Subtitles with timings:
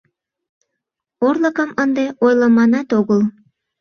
[1.27, 3.21] —Орлыкым ынде ойлыманат огыл.